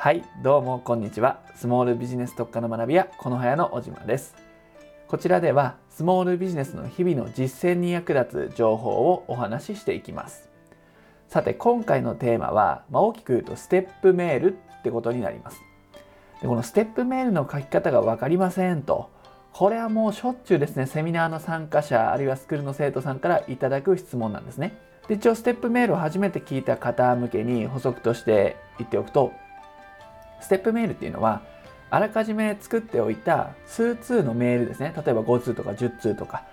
[0.00, 1.40] はいどうもこんにちは。
[1.56, 4.36] スモールビジネス特化の学び屋この早の小島です。
[5.08, 10.50] こちらではスモールビジネスの日々の実践に役立つ情報をお話ししていきます。
[11.26, 15.60] さて今回のテーマは、まあ、大きく言うとステップメールってことになります。
[16.40, 19.10] でこのステップメールの書き方が分かりませんと
[19.52, 24.78] これはもうしょっちゅうですねセミナーの参加者あるいはスクールの生徒さんからいただく質問なんですね。
[25.08, 29.32] で一応ステップメールを初めて聞いた方向けに補足として言っておくと
[30.40, 31.42] ステップメールっていうのは
[31.90, 34.92] あらかじめ作っておいた数通のメールですね。
[34.94, 36.44] 例えば5通とか10通とか。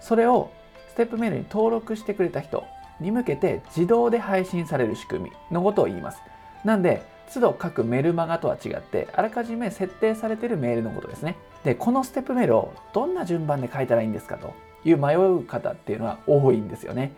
[0.00, 0.50] それを
[0.90, 2.64] ステップメールに登録してくれた人
[3.00, 6.18] に向けて自動で配信される仕組みのことを言います。
[6.64, 11.36] なんで都度各メルマガとは違ってあらかじめ設定されているメールのことですね。
[11.64, 14.54] でこのステップメールをどんな順番で書いたらいいんですかと
[14.84, 17.12] いう迷う方っていうのは多いんですよね。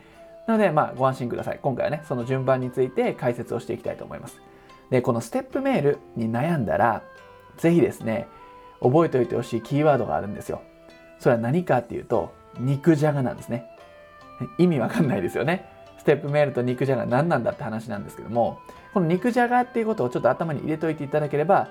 [0.46, 1.60] なのでまあご安心ください。
[1.62, 4.40] 今回はねその順番について解説をしていきたいと思います。
[4.90, 7.02] でこのステップメールに悩んだら
[7.56, 8.28] 是非ですね
[8.80, 10.62] 覚えておいてほしいキーワードがあるんですよ。
[11.18, 13.66] それは何かっていうと肉じゃがなんですね。
[14.58, 15.70] 意味わかんないですよね。
[15.98, 18.58] ステップメールと肉じゃが何なんだって話なんですけども
[18.94, 21.68] この肉じゃがっていうことをちょっと頭に入れといていただければ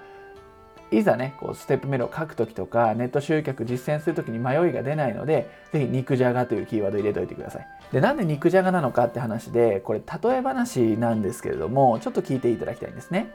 [0.92, 7.68] いざねこうステップメールを書く時とかネット集客実践する時に迷いが出ないので是非肉じゃがというキーワード入れといてください。
[7.92, 13.32] でなんで肉じゃがなのかって話でこれ例え話なんですけれどもちょっと聞いていただきたいんですね。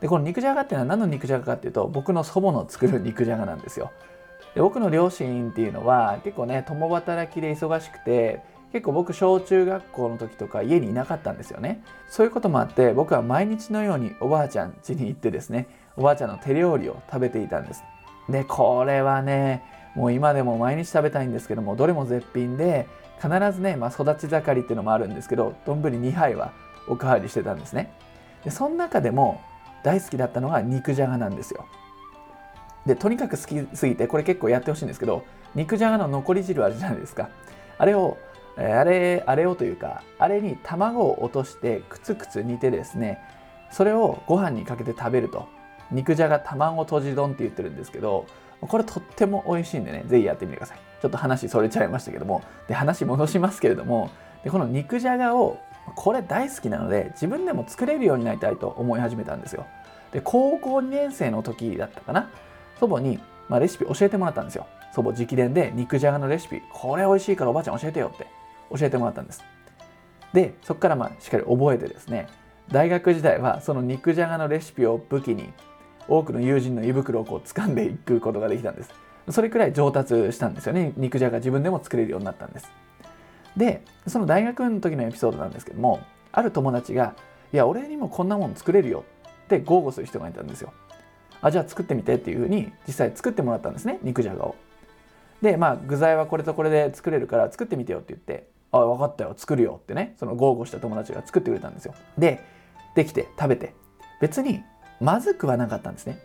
[0.00, 3.92] でこの肉じゃがっていうのは何の肉じゃがかっていうと僕の祖母の作る肉じゃがなんですよ。
[4.54, 8.42] で僕の両親っていうのは結構ね共働きで忙しくて
[8.74, 11.80] 結構僕小中学校の時とか家にいなかったんですよね。
[12.08, 17.84] そういうこともあって僕は毎日のようにおばあちゃん家に行ってですねおばあちゃんの手料理を食べていたんです。
[18.28, 19.62] でこれはね
[19.94, 22.88] もう今でも毎日食べたいんですけどもどれも絶品で
[23.22, 26.52] 必ずね、まあ、育ち盛りっていうのもあるんですけど丼2杯は
[26.88, 27.92] おかわりしてたんですね。
[28.42, 29.40] でその中でも
[29.84, 31.64] 大好きだったのが肉じゃがなんですよ。
[32.86, 35.22] でとにかく好きすぎてこれ結構やってほしいんですけど
[35.54, 37.28] 肉じゃがの残り汁あるじゃないですか。
[37.78, 38.18] あれを
[38.56, 43.20] あれあれをというかあれに卵を落としてくつくつ煮てですね
[43.70, 45.48] それをご飯にかけて食べると。
[45.90, 48.26] 肉じゃが卵とじ丼って言ってるんですけど
[48.60, 50.78] これとっても美味しいんでね是非やってみてください。
[51.00, 52.42] ちょっと話それちゃいましたけども。
[52.66, 54.10] で話戻しますけれども
[54.42, 55.58] でこの肉じゃがを
[55.94, 59.66] これ大好きなので自分でも作れるようになりたいと思い始めたんですよ。
[60.12, 62.30] で高校2年生の時だったかな。
[62.80, 64.66] 祖母に、まあ、レシピ教えてもらったんですよ。
[64.94, 68.26] 祖母直伝で肉じゃがのレシピこれ美味しいからおばあちゃん教えてよって。
[68.76, 69.44] 教えてもらったんです。
[70.32, 72.26] でそこからまあしっかり覚えてですね
[72.68, 75.52] 大学時代はその肉じゃがのレシピを武器に
[76.08, 78.90] 多くの友人の胃袋をこう掴んでいくことができたんです。
[79.30, 80.92] それくらい上達したんですよね。
[80.96, 82.70] 肉じゃが自分でも作れるようになったんです。
[83.56, 86.00] でその大学の時のエピソードなんですけども
[86.32, 87.14] ある友達が
[87.52, 89.04] 「いや俺にもこんなもん作れるよ」
[89.44, 90.72] って豪語する人がいたんですよ。
[91.40, 94.56] あじゃあ作ってみてっていうふうに実際作ってもらったんですね肉じゃがを。
[95.42, 99.34] でまあ具材はこれとこれで作れるから作ってみてよって言ってあ分かったよ。
[99.36, 101.94] 作るよってねその豪語した友達が作ってくれたんですよ。
[102.18, 102.40] で
[102.94, 103.74] できて食べて。
[104.20, 104.62] 別に
[105.00, 106.18] まずくはなかったんですね。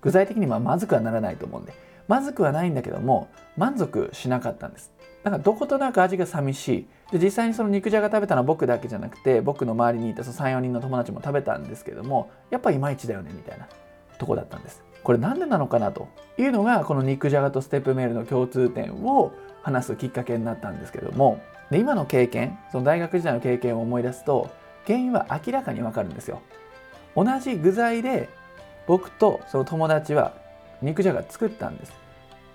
[0.00, 1.72] 具体的にはまずくはならないと思うんで。
[2.08, 4.92] まずくはないんだけども満足しなかったんです。
[5.24, 6.86] だからどことなく味が寂しい。
[7.12, 13.68] で実際にその肉じゃが食べたのは僕だけじゃなくて僕の周りにいた34人の友達も食べたんですけどもやっぱいまいちだよねみたいな
[14.18, 14.82] とこだったんです。
[15.02, 16.08] これ何でなのかなと。
[16.38, 19.32] いうのがこの肉じゃがとステップメールの共通点を
[19.66, 21.40] 話すきっかけになったんですけども
[21.72, 24.48] で今の経験その大学時代の経験を思い出すと
[24.86, 26.40] 原因は明らかにわかるんですよ。
[27.16, 28.28] 同じ具材で
[28.86, 30.34] 僕とその友達は
[30.80, 31.92] 肉じゃが作ったんです。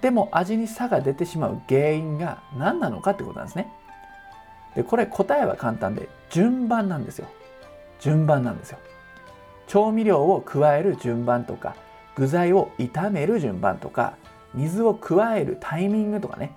[0.01, 3.67] でも味に差が出てしまう原因が何なのかってことなんですね。
[4.73, 7.27] でこれ答えは簡単で順番なんですよ。
[7.99, 8.79] 順番なんですよ。
[9.67, 11.75] 調味料を加える順番とか
[12.15, 14.15] 具材を炒める順番とか
[14.53, 16.53] 水を加えるタイミングとかね。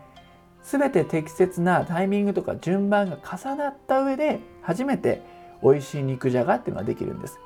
[0.64, 5.22] 全て適切なタイミングとか順番が重なった上で初めて
[5.62, 7.38] 美味しい肉じゃがっていうのができるんです。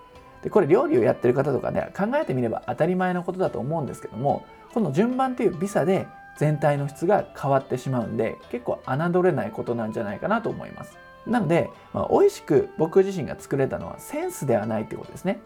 [0.42, 6.06] でこれ料理をやってる方とかね考えてみれば当たり前のことだと思うんですけどもこの順番っていう微差で
[6.38, 10.96] 全体の質が変わってしまうんで結構侮れないことなんじゃないかなと思います。
[11.26, 15.40] なので、まあ、美味しく僕自身が作れたのはセンスではないってことですね。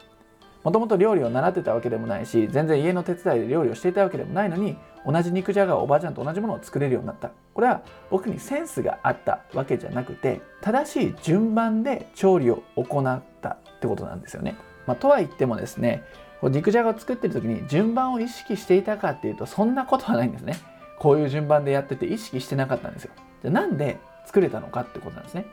[0.65, 14.57] もともと料理を習ってたわけでもないし全然家の手伝いで料理をしていたわけでもないのに同じ肉じゃがをおばあちゃんと同じものを作れるようになったこれは僕にセンスがあったわけじゃなくて正しい順番で調理を行ったってことなんですよね。
[14.87, 16.05] まあ、とは言ってもですね
[16.43, 20.57] 肉じゃがを作ってる時に順番を意識していたかっていうとそんなことはないんですね。
[20.99, 23.13] こういう順番でやってて意識してなかったんですよ。
[23.43, 25.47] じゃあなんで作れたのかってことなんですね。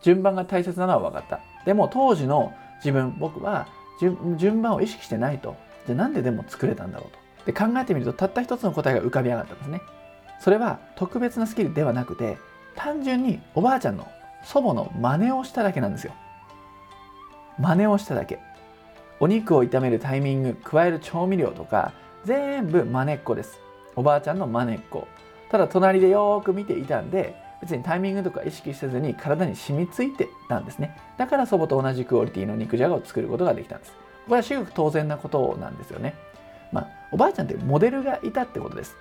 [0.00, 1.40] 順番が大切なのは分かった。
[1.66, 3.66] でも当時の自分僕は
[3.98, 5.56] 順番を意識してないと。
[5.86, 7.18] じゃあなんででも作れたんだろうと。
[7.46, 9.80] で考えてみるとたった一つの答えが浮かび上がったんですね。
[10.40, 12.38] それは特別なスキルではなくて
[12.76, 14.06] 単純におばあちゃんの
[14.44, 16.12] 祖母の真似をしただけなんですよ。
[17.58, 18.38] 真似をしただけ。
[19.20, 21.92] お肉を炒めるタイミング加える調味料とか
[22.24, 23.60] 全部真似っこです。
[23.96, 25.08] おばあちゃんの真似っこ。
[25.50, 33.92] ただ隣でよーく見ていたんで別にタイミングとか意識せずに体に染みついてたんですねだから祖母と同じクオリティの肉じゃがを作ることができたんです
[34.26, 36.14] これは至極当然なことなんですよね
[36.72, 38.94] まあおばあちゃんってモデルがいたってことです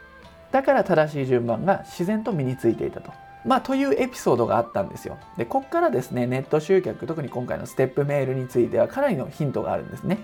[0.51, 3.11] だから正しい順番が自然と身についていたと
[3.47, 5.17] まあ、というエピソードがあったんですよ。
[5.37, 10.19] で、こっからですね、ネット集客、特に今回のステップメールについてはかなりのヒントがあるんですね。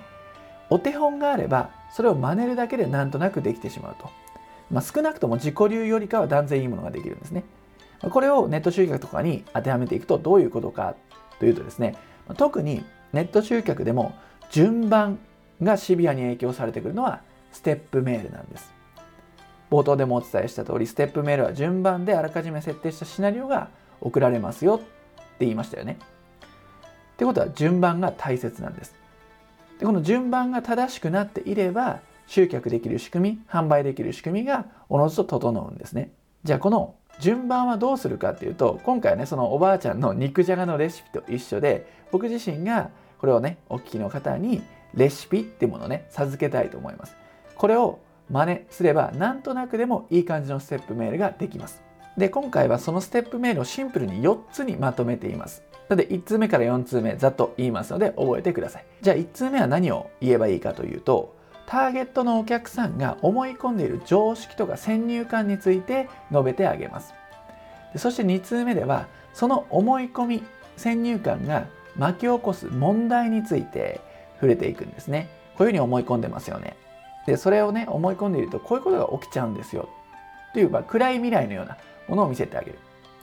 [0.70, 4.10] お手本があれば、それを真似るだけでなんとなくできてしまうと。
[4.70, 7.46] まあ、少なくとも自己流よりかは断然いいものができるんですね。
[8.10, 10.96] これをネット集客とかに当てはめていくとどういうことか
[11.40, 11.96] というとですね、
[12.38, 12.84] 特に
[13.14, 14.14] ネット集客でも
[14.52, 15.20] 順番
[15.62, 17.22] がシビアに影響されてくるのは
[17.52, 18.74] ステップメールなんです。
[19.70, 23.70] 冒頭でもお伝えした通りステップメールは順番であらかじめ設定したシナリオが
[24.02, 24.86] 送られますよって
[25.46, 25.98] 言いましたよね。
[27.14, 28.96] ってことは順番が大切なんです。
[29.80, 36.12] でこの順番が正しくなっていれば集客できる仕組み販売できる仕組みがおのずと整うんですね。
[36.44, 42.90] じゃあこの順番はどうするかっていうと今回ねそのおばあちゃんの肉じゃがのレシピと一緒で僕自身が
[43.20, 44.62] これをねお聞きの方に
[44.94, 47.16] レシピっていうものをね授けたいと思います。
[47.56, 48.00] これを
[48.30, 51.82] 真似すればなんとなくでもいい感じのステップメールができます。
[52.18, 55.64] で今回はそのステップメールをシンプルに4つにまとめています。
[55.90, 58.86] なので1通目から4通目ざっと言いますので覚えてください。
[59.02, 67.14] じゃあ1通目は何を言えばいいかというとターゲットのお客さんが思い込んでいる常識とか先入観について述べてあげます。
[67.96, 70.44] そして2通目ではその思い込み
[70.78, 71.68] 先入観が
[71.98, 74.02] 巻き起こす問題について
[74.36, 75.30] 触れていくんですね。
[75.58, 76.76] こういうふうに思い込んでますよね。
[77.26, 79.90] でそれをね思い込んでいるとこういうことが起きちゃうんですよ
[80.54, 81.78] という、暗い未来のような
[82.08, 82.80] ものを見せてあげる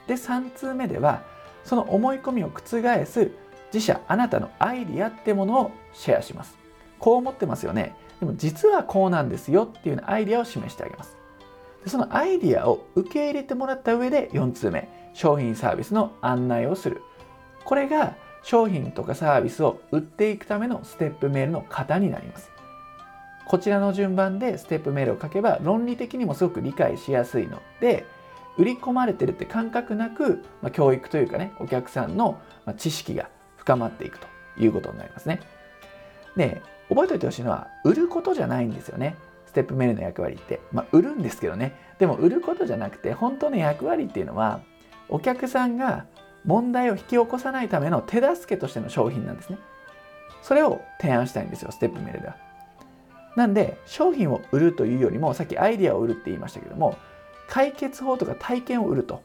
[0.07, 1.23] で3通目では
[1.65, 3.31] その思い込みを覆す
[3.73, 6.57] 自社あなたのアイディアってものをシェアします
[6.99, 11.17] こう思ってますよねでも実はこうなんですよっていうようなアイディアを示してあげます。
[11.87, 17.03] そのアイディアを受け入れてもらった上で4通目商品サービスの案内をする。
[17.65, 22.51] これが商品とかサービスを売っていくためのステップメールの型になります。
[23.47, 28.07] こちらの順番でステップメールを書けば論理的にもすごく理解しやすいので
[28.57, 32.41] 売り込まれてるって感覚なく、まあ、教育というかねお客さんの
[32.77, 34.27] 知識が深まっていくと
[34.59, 35.41] いうことになりますね。
[36.37, 39.17] で覚えておいてほしいのは売ることじゃないんですよね。
[39.47, 40.61] ステップメールの役割って。
[40.71, 41.75] まあ、売るんですけどね。
[41.99, 44.61] でも売ることじゃなくて本当の役割っていうのは
[45.09, 46.05] お客さんが
[46.45, 49.59] 問題を引き起こさないための手助けとしての商品なんですね。
[50.43, 52.37] それを提案したいんですよ、ステップメールでは。
[53.37, 56.97] なんで商品を売るというよりもさっきアイデアを売るって言いましたけども
[57.49, 59.23] 解決法とか体験を売ると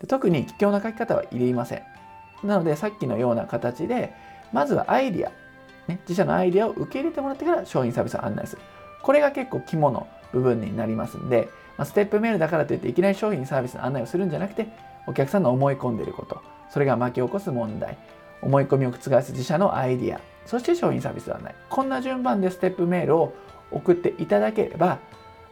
[0.00, 1.82] で特に貴重な書き方は入れません
[2.44, 4.12] なのでさっきのような形で
[4.52, 5.32] まずはアイディア、
[5.88, 8.62] ね、自社のアイデアを受け入れてもらってから商品サービスを案内する。
[9.02, 14.68] これが結構肝の部分になりますんで、まあ、ステップメールだからといっていきなり商品サービスの案内をするんじゃなくて
[15.06, 17.96] お客さんの思い込んでいることそれが巻き起こす問題
[18.42, 23.34] 思い込みを覆す自社のアイディアそして商品サービスではないこんな順番でステップメールを
[23.70, 24.98] 送っていただければ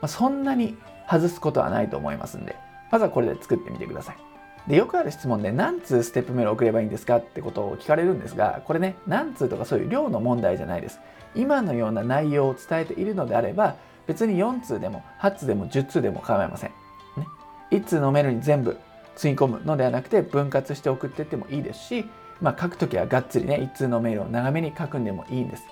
[0.01, 0.77] まそんなに
[1.09, 2.57] 外すことはないと思いますんで
[2.91, 4.26] まずはこれで作ってみてください。
[4.69, 11.01] でよくある質問で何通ステップメール送ればいいんですかってことを聞かれるんですがこれね何通とかそういう量の問題じゃないです。
[11.35, 17.27] 今のような内容を伝えているのであれば別に4通でも8通でも10通でも構いません、ね、
[17.73, 18.79] 1通のメールに全部
[19.17, 22.07] つぎ込むのではなくて分割して送っていってもいいですし
[22.41, 25.65] まあ、書くときはがっつりね、一通のメールを長めに書くんでもいいんです。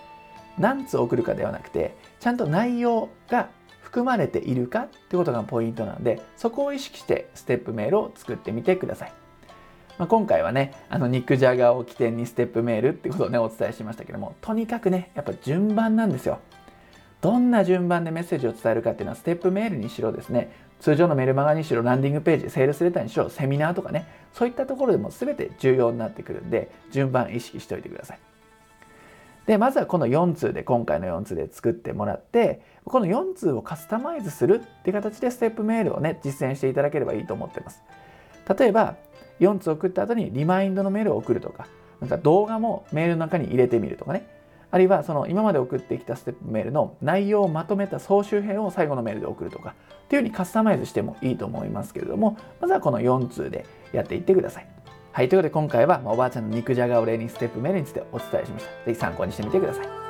[0.59, 3.49] 何通送るかではなくて、ちゃんと内容が
[3.85, 9.13] 含まれているかってことがポイントなので、そこを意識してステップメールを作ってみてください。
[9.99, 16.41] まあ、今回はね、あの肉じゃがを起点にステップメールってことをね、お伝えしましたけども、とにかくね、やっぱ順番なんですよ。
[17.25, 28.19] どんな順番でメッセージを伝えるかっていうのはステップメールにしろですね通常のメルマガにしろランディングページセールスレターにしろセミナーとかねそういったところでも全て重要になってくるんで順番意識しておいてください
[29.47, 37.83] でまずはこの4通で今回の4通で作ってもらってこの4通をカスタマイズするっていう形でステップメールをね実践していただければいいと思ってます
[38.59, 38.97] 例えば
[39.41, 41.67] 4通送った後にリマインドのメールを送るとか
[42.01, 44.27] なんか動画もメールの中に入れてみるとかね
[44.71, 49.75] あるいはその今まで送ってきたステップメールの内容をまとめた総集編を最後のメールで送るとか
[50.05, 54.74] っていうふうにカスタマイズしてもいいと思いますけれどもまずはこの4通でやっていってください。
[55.15, 58.71] はい、ということで今回はおばあちゃんの肉じゃがを例にステップメールについてお伝えしました。
[58.85, 60.04] ぜひ参考にしてみてください。